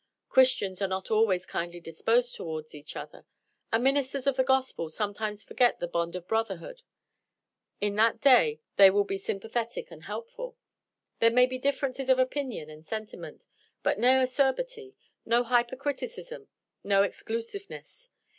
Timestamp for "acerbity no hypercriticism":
14.23-16.35